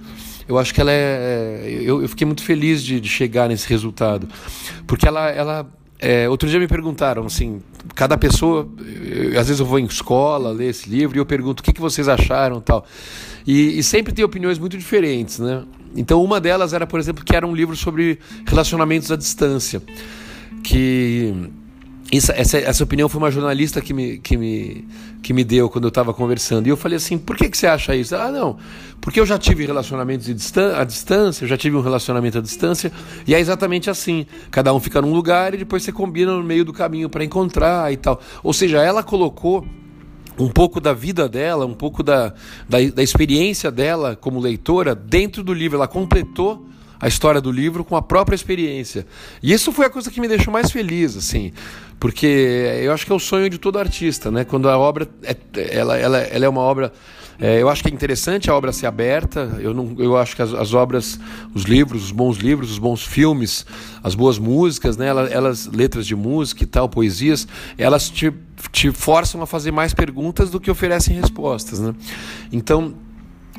eu 0.48 0.58
acho 0.58 0.74
que 0.74 0.82
ela 0.82 0.92
é. 0.92 1.64
é 1.64 1.82
eu, 1.82 2.02
eu 2.02 2.10
fiquei 2.10 2.26
muito 2.26 2.44
feliz 2.44 2.84
de, 2.84 3.00
de, 3.00 3.08
chegar 3.08 3.48
nesse 3.48 3.68
resultado. 3.68 4.28
Porque 4.86 5.08
ela. 5.08 5.30
ela 5.30 5.81
é, 6.02 6.28
outro 6.28 6.50
dia 6.50 6.60
me 6.60 6.68
perguntaram 6.68 7.26
assim, 7.28 7.62
cada 7.94 8.18
pessoa, 8.18 8.68
eu, 8.80 9.40
às 9.40 9.48
vezes 9.48 9.60
eu 9.60 9.66
vou 9.68 9.78
em 9.78 9.86
escola 9.86 10.52
ler 10.52 10.70
esse 10.70 10.90
livro 10.90 11.16
e 11.16 11.20
eu 11.20 11.26
pergunto 11.26 11.62
o 11.62 11.64
que, 11.64 11.72
que 11.72 11.80
vocês 11.80 12.10
acharam 12.10 12.60
tal. 12.60 12.84
E, 13.46 13.78
e 13.78 13.84
sempre 13.84 14.12
tem 14.12 14.26
opiniões 14.26 14.58
muito 14.58 14.76
diferentes, 14.76 15.38
né? 15.38 15.64
Então 15.96 16.24
uma 16.24 16.42
delas 16.42 16.74
era, 16.74 16.88
por 16.88 17.00
exemplo, 17.00 17.24
que 17.24 17.36
era 17.36 17.46
um 17.46 17.54
livro 17.54 17.76
sobre 17.76 18.18
relacionamentos 18.48 19.12
à 19.12 19.16
distância. 19.16 19.82
Que 20.64 21.52
isso, 22.12 22.32
essa, 22.34 22.58
essa 22.58 22.84
opinião 22.84 23.08
foi 23.08 23.20
uma 23.20 23.32
jornalista 23.32 23.80
que 23.80 23.94
me, 23.94 24.18
que 24.18 24.36
me, 24.36 24.86
que 25.24 25.32
me 25.32 25.46
deu 25.46 25.70
quando 25.70 25.86
eu 25.86 25.90
estava 25.90 26.14
conversando. 26.14 26.68
E 26.68 26.70
eu 26.70 26.76
falei 26.76 26.98
assim: 26.98 27.18
por 27.18 27.38
que, 27.38 27.50
que 27.50 27.58
você 27.58 27.68
acha 27.68 27.96
isso? 27.96 28.14
Ah, 28.16 28.30
não, 28.30 28.58
porque 29.00 29.18
eu 29.18 29.26
já 29.26 29.40
tive 29.40 29.66
relacionamentos 29.66 30.28
à 30.78 30.84
distância, 30.84 31.46
eu 31.46 31.48
já 31.48 31.56
tive 31.56 31.78
um 31.78 31.82
relacionamento 31.82 32.38
à 32.38 32.42
distância, 32.42 32.92
e 33.26 33.34
é 33.34 33.40
exatamente 33.40 33.90
assim: 33.90 34.26
cada 34.50 34.74
um 34.74 34.80
fica 34.80 35.02
num 35.02 35.14
lugar 35.14 35.54
e 35.54 35.58
depois 35.58 35.84
você 35.84 35.92
combina 35.94 36.36
no 36.36 36.44
meio 36.44 36.66
do 36.66 36.74
caminho 36.74 37.10
para 37.10 37.24
encontrar 37.24 37.94
e 37.94 37.98
tal. 37.98 38.20
Ou 38.44 38.52
seja, 38.52 38.84
ela 38.84 39.02
colocou 39.02 39.66
um 40.38 40.50
pouco 40.50 40.82
da 40.82 40.92
vida 40.92 41.30
dela, 41.30 41.66
um 41.66 41.74
pouco 41.74 42.04
da, 42.04 42.34
da, 42.68 42.78
da 42.94 43.02
experiência 43.02 43.72
dela 43.72 44.18
como 44.18 44.38
leitora 44.38 44.94
dentro 44.94 45.44
do 45.44 45.54
livro. 45.54 45.78
Ela 45.78 45.88
completou 45.88 46.66
a 47.02 47.08
história 47.08 47.42
do 47.42 47.52
livro 47.52 47.84
com 47.84 47.96
a 47.96 48.02
própria 48.02 48.36
experiência. 48.36 49.06
E 49.42 49.52
isso 49.52 49.72
foi 49.72 49.88
a 49.88 49.90
coisa 49.90 50.12
que 50.12 50.22
me 50.22 50.28
deixou 50.28 50.54
mais 50.54 50.72
feliz, 50.72 51.18
assim, 51.18 51.52
porque 52.00 52.80
eu 52.84 52.94
acho 52.94 53.06
que 53.06 53.12
é 53.12 53.16
o 53.16 53.20
sonho 53.20 53.50
de 53.50 53.58
todo 53.58 53.80
artista, 53.80 54.30
né? 54.30 54.46
Quando 54.46 54.70
a 54.70 54.78
obra 54.78 55.08
é, 55.24 55.36
ela, 55.76 55.98
ela, 55.98 56.18
ela 56.20 56.46
é 56.46 56.50
uma 56.50 56.62
obra 56.62 56.94
é, 57.42 57.60
eu 57.60 57.68
acho 57.70 57.82
que 57.82 57.90
é 57.90 57.92
interessante 57.92 58.52
a 58.52 58.56
obra 58.56 58.72
ser 58.72 58.86
aberta. 58.86 59.58
Eu, 59.60 59.74
não, 59.74 59.96
eu 59.98 60.16
acho 60.16 60.36
que 60.36 60.44
as, 60.44 60.54
as, 60.54 60.76
obras, 60.76 61.20
os 61.56 61.64
livros, 61.64 62.04
os 62.06 62.12
bons 62.12 62.38
livros, 62.38 62.70
os 62.70 62.78
bons 62.78 63.04
filmes, 63.04 63.66
as 64.04 64.14
boas 64.14 64.38
músicas, 64.38 64.96
né, 64.96 65.08
elas, 65.08 65.32
elas 65.32 65.66
letras 65.66 66.06
de 66.06 66.16
música 66.16 66.64
e 66.64 66.68
tal, 66.68 66.88
poesias, 66.88 67.48
elas 67.80 68.12
te, 68.12 68.32
te 68.72 68.92
forçam 68.92 69.42
a 69.42 69.48
fazer 69.48 69.72
mais 69.72 69.92
perguntas 69.92 70.52
do 70.52 70.60
que 70.60 70.70
oferecem 70.70 71.20
respostas. 71.20 71.80
Né? 71.80 71.96
Então, 72.52 72.94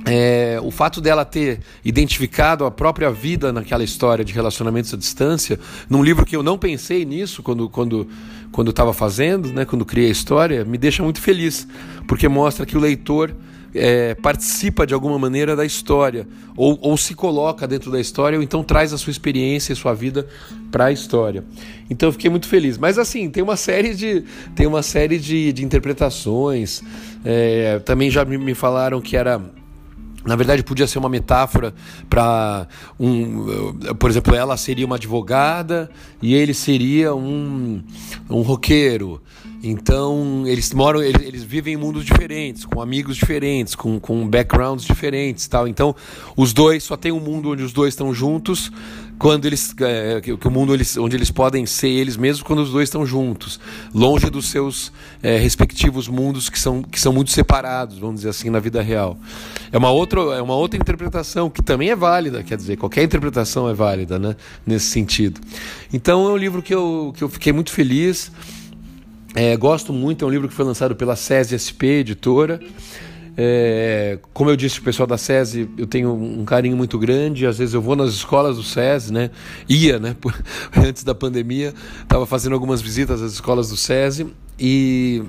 é, 0.06 0.58
o 0.62 0.70
fato 0.70 1.00
dela 1.00 1.24
ter 1.24 1.60
identificado 1.84 2.64
a 2.64 2.70
própria 2.70 3.10
vida 3.10 3.52
naquela 3.52 3.84
história 3.84 4.24
de 4.24 4.32
relacionamentos 4.32 4.92
à 4.92 4.96
distância, 4.96 5.58
num 5.88 6.02
livro 6.02 6.24
que 6.24 6.34
eu 6.34 6.42
não 6.42 6.58
pensei 6.58 7.04
nisso 7.04 7.42
quando 7.42 7.68
quando 7.68 8.08
quando 8.50 8.70
estava 8.70 8.92
fazendo, 8.92 9.50
né, 9.50 9.64
quando 9.64 9.84
criei 9.84 10.08
a 10.08 10.12
história, 10.12 10.62
me 10.62 10.76
deixa 10.76 11.02
muito 11.02 11.20
feliz, 11.22 11.66
porque 12.06 12.28
mostra 12.28 12.66
que 12.66 12.76
o 12.76 12.80
leitor 12.80 13.34
é, 13.74 14.14
participa 14.14 14.86
de 14.86 14.92
alguma 14.92 15.18
maneira 15.18 15.56
da 15.56 15.64
história, 15.64 16.28
ou, 16.54 16.78
ou 16.82 16.96
se 16.96 17.14
coloca 17.14 17.66
dentro 17.66 17.90
da 17.90 17.98
história, 17.98 18.36
ou 18.36 18.42
então 18.42 18.62
traz 18.62 18.92
a 18.92 18.98
sua 18.98 19.10
experiência 19.10 19.72
e 19.72 19.76
sua 19.76 19.94
vida 19.94 20.26
para 20.70 20.86
a 20.86 20.92
história. 20.92 21.44
Então 21.88 22.10
eu 22.10 22.12
fiquei 22.12 22.28
muito 22.28 22.46
feliz. 22.46 22.76
Mas 22.76 22.98
assim, 22.98 23.30
tem 23.30 23.42
uma 23.42 23.56
série 23.56 23.94
de, 23.94 24.24
tem 24.54 24.66
uma 24.66 24.82
série 24.82 25.18
de, 25.18 25.52
de 25.52 25.64
interpretações. 25.64 26.82
É, 27.24 27.78
também 27.78 28.10
já 28.10 28.24
me 28.24 28.54
falaram 28.54 29.00
que 29.00 29.16
era 29.16 29.40
na 30.24 30.36
verdade, 30.36 30.62
podia 30.62 30.86
ser 30.86 30.98
uma 30.98 31.08
metáfora 31.08 31.74
para 32.08 32.68
um. 32.98 33.74
Por 33.98 34.08
exemplo, 34.08 34.34
ela 34.34 34.56
seria 34.56 34.86
uma 34.86 34.96
advogada 34.96 35.90
e 36.20 36.34
ele 36.34 36.54
seria 36.54 37.14
um, 37.14 37.82
um 38.30 38.40
roqueiro. 38.40 39.20
Então, 39.62 40.42
eles 40.46 40.72
moram, 40.72 41.00
eles, 41.00 41.22
eles, 41.22 41.44
vivem 41.44 41.74
em 41.74 41.76
mundos 41.76 42.04
diferentes, 42.04 42.64
com 42.64 42.80
amigos 42.82 43.16
diferentes, 43.16 43.76
com, 43.76 44.00
com 44.00 44.28
backgrounds 44.28 44.84
diferentes, 44.84 45.46
tal. 45.46 45.68
Então, 45.68 45.94
os 46.36 46.52
dois 46.52 46.82
só 46.82 46.96
tem 46.96 47.12
um 47.12 47.20
mundo 47.20 47.50
onde 47.50 47.62
os 47.62 47.72
dois 47.72 47.94
estão 47.94 48.12
juntos, 48.12 48.72
quando 49.22 49.46
eles 49.46 49.72
é, 49.80 50.20
que, 50.20 50.32
o 50.32 50.50
mundo 50.50 50.74
eles, 50.74 50.96
onde 50.96 51.14
eles 51.14 51.30
podem 51.30 51.64
ser 51.64 51.86
eles 51.86 52.16
mesmos 52.16 52.42
quando 52.42 52.58
os 52.58 52.72
dois 52.72 52.88
estão 52.88 53.06
juntos, 53.06 53.60
longe 53.94 54.28
dos 54.28 54.50
seus 54.50 54.92
é, 55.22 55.38
respectivos 55.38 56.08
mundos 56.08 56.48
que 56.48 56.58
são 56.58 56.82
que 56.82 56.98
são 56.98 57.12
muito 57.12 57.30
separados, 57.30 57.98
vamos 57.98 58.16
dizer 58.16 58.30
assim, 58.30 58.50
na 58.50 58.58
vida 58.58 58.82
real. 58.82 59.16
É 59.70 59.78
uma 59.78 59.90
outra 59.90 60.20
é 60.20 60.42
uma 60.42 60.56
outra 60.56 60.76
interpretação 60.76 61.48
que 61.48 61.62
também 61.62 61.90
é 61.90 61.94
válida, 61.94 62.42
quer 62.42 62.56
dizer, 62.56 62.76
qualquer 62.76 63.04
interpretação 63.04 63.68
é 63.68 63.74
válida, 63.74 64.18
né, 64.18 64.34
nesse 64.66 64.86
sentido. 64.86 65.40
Então, 65.92 66.26
é 66.28 66.32
um 66.32 66.36
livro 66.36 66.60
que 66.60 66.74
eu 66.74 67.14
que 67.16 67.22
eu 67.22 67.28
fiquei 67.28 67.52
muito 67.52 67.70
feliz. 67.70 68.32
É, 69.34 69.56
gosto 69.56 69.92
muito, 69.92 70.24
é 70.24 70.28
um 70.28 70.30
livro 70.30 70.48
que 70.48 70.54
foi 70.54 70.64
lançado 70.64 70.94
pela 70.94 71.16
SESI 71.16 71.58
SP, 71.58 72.00
editora. 72.00 72.60
É, 73.36 74.18
como 74.32 74.50
eu 74.50 74.56
disse, 74.56 74.78
o 74.78 74.82
pessoal 74.82 75.06
da 75.06 75.16
SESI, 75.16 75.68
eu 75.78 75.86
tenho 75.86 76.12
um 76.12 76.44
carinho 76.44 76.76
muito 76.76 76.98
grande. 76.98 77.46
Às 77.46 77.58
vezes 77.58 77.74
eu 77.74 77.80
vou 77.80 77.96
nas 77.96 78.10
escolas 78.10 78.56
do 78.56 78.62
SESI, 78.62 79.12
né? 79.12 79.30
Ia, 79.68 79.98
né? 79.98 80.14
Antes 80.76 81.02
da 81.02 81.14
pandemia, 81.14 81.72
estava 82.02 82.26
fazendo 82.26 82.52
algumas 82.52 82.82
visitas 82.82 83.22
às 83.22 83.32
escolas 83.32 83.70
do 83.70 83.76
SESI 83.76 84.26
e 84.58 85.22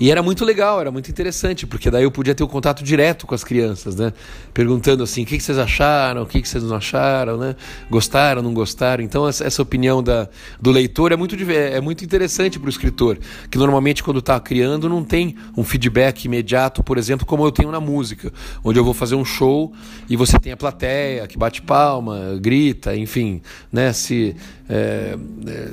e 0.00 0.10
era 0.10 0.22
muito 0.22 0.44
legal, 0.44 0.80
era 0.80 0.90
muito 0.90 1.10
interessante, 1.10 1.66
porque 1.66 1.90
daí 1.90 2.04
eu 2.04 2.10
podia 2.10 2.34
ter 2.34 2.42
o 2.42 2.46
um 2.46 2.48
contato 2.48 2.82
direto 2.82 3.26
com 3.26 3.34
as 3.34 3.44
crianças, 3.44 3.96
né? 3.96 4.12
Perguntando 4.54 5.02
assim, 5.02 5.22
o 5.22 5.26
que, 5.26 5.38
vocês 5.38 5.58
acharam, 5.58 6.22
o 6.22 6.26
que, 6.26 6.46
vocês 6.46 6.62
não 6.64 6.76
acharam, 6.76 7.36
né? 7.36 7.56
Gostaram, 7.90 8.42
não 8.42 8.54
gostaram? 8.54 9.02
Então 9.04 9.28
essa 9.28 9.62
opinião 9.62 10.02
da, 10.02 10.28
do 10.60 10.70
leitor 10.70 11.12
é 11.12 11.16
muito, 11.16 11.36
é 11.50 11.80
muito 11.80 12.04
interessante 12.04 12.58
para 12.58 12.66
o 12.66 12.70
escritor, 12.70 13.18
que 13.50 13.58
normalmente 13.58 14.02
quando 14.02 14.20
está 14.20 14.38
criando 14.40 14.88
não 14.88 15.04
tem 15.04 15.36
um 15.56 15.64
feedback 15.64 16.24
imediato, 16.24 16.82
por 16.82 16.96
exemplo, 16.98 17.26
como 17.26 17.44
eu 17.44 17.52
tenho 17.52 17.70
na 17.70 17.80
música, 17.80 18.32
onde 18.64 18.78
eu 18.78 18.84
vou 18.84 18.94
fazer 18.94 19.14
um 19.14 19.24
show 19.24 19.72
e 20.08 20.16
você 20.16 20.38
tem 20.38 20.52
a 20.52 20.56
plateia 20.56 21.26
que 21.26 21.36
bate 21.36 21.60
palma, 21.62 22.38
grita, 22.40 22.96
enfim, 22.96 23.42
né? 23.72 23.92
Se, 23.92 24.34
é, 24.68 25.18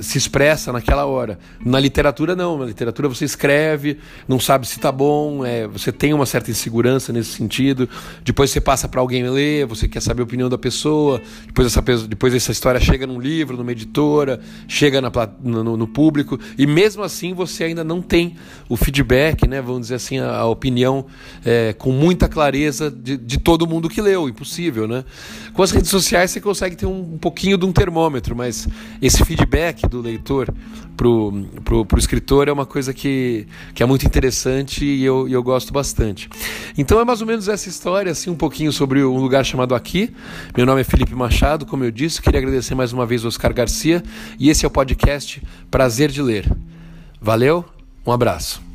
se 0.01 0.17
expressa 0.17 0.73
naquela 0.73 1.05
hora. 1.05 1.37
Na 1.63 1.79
literatura 1.79 2.35
não, 2.35 2.57
na 2.57 2.65
literatura 2.65 3.07
você 3.07 3.25
escreve 3.25 3.86
não 4.27 4.39
sabe 4.39 4.67
se 4.67 4.77
está 4.77 4.91
bom, 4.91 5.45
é, 5.45 5.67
você 5.67 5.91
tem 5.91 6.13
uma 6.13 6.25
certa 6.25 6.51
insegurança 6.51 7.13
nesse 7.13 7.31
sentido. 7.31 7.87
Depois 8.23 8.49
você 8.49 8.59
passa 8.59 8.87
para 8.87 8.99
alguém 8.99 9.29
ler, 9.29 9.65
você 9.65 9.87
quer 9.87 10.01
saber 10.01 10.21
a 10.21 10.25
opinião 10.25 10.49
da 10.49 10.57
pessoa. 10.57 11.21
Depois 11.45 11.67
essa, 11.67 11.81
depois 12.07 12.33
essa 12.33 12.51
história 12.51 12.79
chega 12.79 13.05
num 13.07 13.19
livro, 13.19 13.55
numa 13.55 13.71
editora, 13.71 14.39
chega 14.67 14.99
na, 14.99 15.11
no, 15.41 15.77
no, 15.77 15.87
público 15.87 16.39
e 16.57 16.67
mesmo 16.67 17.03
assim 17.03 17.33
você 17.33 17.63
ainda 17.63 17.83
não 17.83 18.01
tem 18.01 18.35
o 18.67 18.75
feedback, 18.75 19.47
né? 19.47 19.61
Vamos 19.61 19.81
dizer 19.81 19.95
assim, 19.95 20.19
a, 20.19 20.37
a 20.37 20.45
opinião 20.45 21.05
é, 21.45 21.73
com 21.73 21.91
muita 21.91 22.27
clareza 22.27 22.91
de, 22.91 23.17
de, 23.17 23.37
todo 23.39 23.67
mundo 23.67 23.87
que 23.89 24.01
leu, 24.01 24.27
impossível, 24.27 24.87
né? 24.87 25.05
Com 25.53 25.63
as 25.63 25.71
redes 25.71 25.89
sociais 25.89 26.31
você 26.31 26.41
consegue 26.41 26.75
ter 26.75 26.85
um, 26.85 27.13
um 27.13 27.17
pouquinho 27.17 27.57
de 27.57 27.65
um 27.65 27.71
termômetro, 27.71 28.35
mas 28.35 28.67
esse 29.01 29.23
feedback 29.23 29.87
do 29.87 30.01
leitor 30.01 30.53
pro, 30.95 31.85
pro 31.85 31.99
escritor 31.99 32.47
é 32.47 32.51
uma 32.51 32.65
coisa 32.65 32.93
que, 32.93 33.47
que 33.77 33.83
é 33.83 33.85
muito 33.85 34.07
interessante 34.07 34.83
e 34.83 35.05
eu, 35.05 35.29
eu 35.29 35.43
gosto 35.43 35.71
bastante. 35.71 36.27
Então 36.75 36.99
é 36.99 37.05
mais 37.05 37.21
ou 37.21 37.27
menos 37.27 37.47
essa 37.47 37.69
história, 37.69 38.11
assim, 38.11 38.27
um 38.27 38.35
pouquinho 38.35 38.73
sobre 38.73 39.03
um 39.03 39.19
lugar 39.19 39.45
chamado 39.45 39.75
Aqui. 39.75 40.11
Meu 40.57 40.65
nome 40.65 40.81
é 40.81 40.83
Felipe 40.83 41.13
Machado, 41.13 41.63
como 41.63 41.83
eu 41.83 41.91
disse, 41.91 42.19
queria 42.19 42.39
agradecer 42.39 42.73
mais 42.73 42.91
uma 42.91 43.05
vez 43.05 43.21
ao 43.21 43.27
Oscar 43.27 43.53
Garcia 43.53 44.01
e 44.39 44.49
esse 44.49 44.65
é 44.65 44.67
o 44.67 44.71
podcast 44.71 45.43
Prazer 45.69 46.09
de 46.09 46.23
Ler. 46.23 46.51
Valeu, 47.21 47.63
um 48.03 48.11
abraço. 48.11 48.66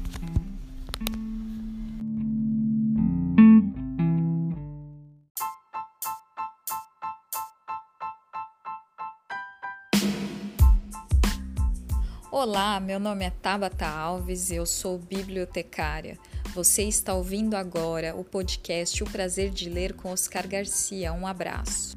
Olá, 12.34 12.80
meu 12.80 12.98
nome 12.98 13.26
é 13.26 13.30
Tabata 13.30 13.86
Alves, 13.86 14.50
eu 14.50 14.64
sou 14.64 14.98
bibliotecária. 14.98 16.18
Você 16.54 16.84
está 16.84 17.12
ouvindo 17.12 17.54
agora 17.54 18.16
o 18.16 18.24
podcast 18.24 19.04
O 19.04 19.06
Prazer 19.06 19.50
de 19.50 19.68
Ler 19.68 19.92
com 19.92 20.08
Oscar 20.08 20.48
Garcia. 20.48 21.12
Um 21.12 21.26
abraço. 21.26 21.94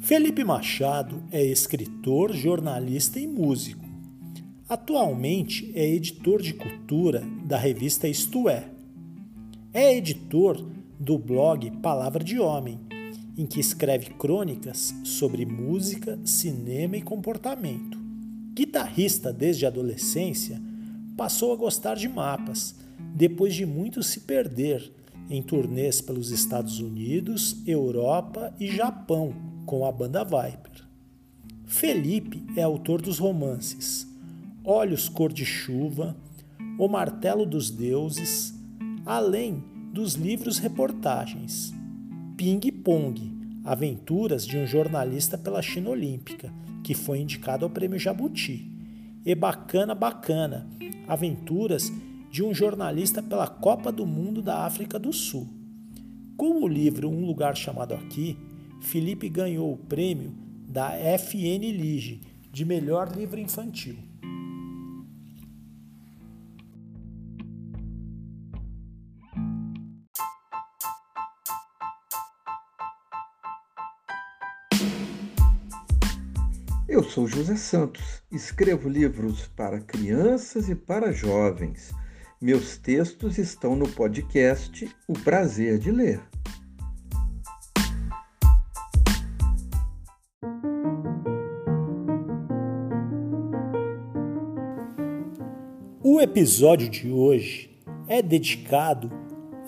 Felipe 0.00 0.42
Machado 0.42 1.22
é 1.30 1.44
escritor, 1.44 2.32
jornalista 2.32 3.20
e 3.20 3.28
músico. 3.28 3.84
Atualmente 4.68 5.70
é 5.76 5.86
editor 5.86 6.42
de 6.42 6.52
cultura 6.52 7.22
da 7.44 7.56
revista 7.56 8.08
Isto 8.08 8.48
É 8.48 8.76
é 9.72 9.96
editor 9.96 10.64
do 10.98 11.18
blog 11.18 11.70
Palavra 11.82 12.24
de 12.24 12.38
Homem, 12.38 12.80
em 13.36 13.46
que 13.46 13.60
escreve 13.60 14.10
crônicas 14.14 14.94
sobre 15.04 15.44
música, 15.44 16.18
cinema 16.24 16.96
e 16.96 17.02
comportamento. 17.02 17.98
Guitarrista 18.54 19.32
desde 19.32 19.64
a 19.64 19.68
adolescência, 19.68 20.60
passou 21.16 21.52
a 21.52 21.56
gostar 21.56 21.94
de 21.94 22.08
mapas, 22.08 22.74
depois 23.14 23.54
de 23.54 23.64
muito 23.64 24.02
se 24.02 24.20
perder 24.20 24.92
em 25.30 25.42
turnês 25.42 26.00
pelos 26.00 26.30
Estados 26.30 26.80
Unidos, 26.80 27.56
Europa 27.66 28.54
e 28.58 28.68
Japão 28.68 29.34
com 29.66 29.84
a 29.84 29.92
banda 29.92 30.24
Viper. 30.24 30.86
Felipe 31.66 32.42
é 32.56 32.62
autor 32.62 33.02
dos 33.02 33.18
romances 33.18 34.08
Olhos 34.64 35.08
Cor 35.08 35.32
de 35.32 35.46
Chuva, 35.46 36.14
O 36.78 36.88
Martelo 36.88 37.46
dos 37.46 37.70
Deuses, 37.70 38.52
além 39.08 39.64
dos 39.90 40.16
livros 40.16 40.58
reportagens 40.58 41.72
Ping 42.36 42.60
Pong, 42.84 43.38
Aventuras 43.64 44.46
de 44.46 44.58
um 44.58 44.66
jornalista 44.66 45.38
pela 45.38 45.62
China 45.62 45.90
Olímpica, 45.90 46.52
que 46.84 46.94
foi 46.94 47.18
indicado 47.18 47.64
ao 47.64 47.70
Prêmio 47.70 47.98
Jabuti, 47.98 48.70
e 49.24 49.34
Bacana 49.34 49.94
Bacana, 49.94 50.68
Aventuras 51.06 51.90
de 52.30 52.42
um 52.42 52.52
jornalista 52.52 53.22
pela 53.22 53.46
Copa 53.46 53.90
do 53.90 54.04
Mundo 54.06 54.42
da 54.42 54.66
África 54.66 54.98
do 54.98 55.12
Sul. 55.12 55.48
Com 56.36 56.62
o 56.62 56.68
livro 56.68 57.08
Um 57.08 57.24
Lugar 57.24 57.56
Chamado 57.56 57.94
Aqui, 57.94 58.36
Felipe 58.82 59.30
ganhou 59.30 59.72
o 59.72 59.78
prêmio 59.78 60.34
da 60.68 60.90
FN 61.18 61.72
Lige 61.72 62.20
de 62.52 62.62
melhor 62.62 63.10
livro 63.16 63.40
infantil. 63.40 64.07
Eu 76.98 77.04
sou 77.04 77.28
José 77.28 77.54
Santos, 77.54 78.24
escrevo 78.28 78.88
livros 78.88 79.46
para 79.54 79.78
crianças 79.78 80.68
e 80.68 80.74
para 80.74 81.12
jovens. 81.12 81.92
Meus 82.42 82.76
textos 82.76 83.38
estão 83.38 83.76
no 83.76 83.88
podcast 83.88 84.84
O 85.06 85.12
Prazer 85.12 85.78
de 85.78 85.92
Ler. 85.92 86.20
O 96.02 96.20
episódio 96.20 96.90
de 96.90 97.08
hoje 97.08 97.80
é 98.08 98.20
dedicado 98.20 99.08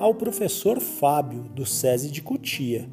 ao 0.01 0.17
professor 0.17 0.81
Fábio 0.81 1.45
do 1.45 1.65
SESI 1.65 2.11
de 2.11 2.23
Cutia 2.23 2.91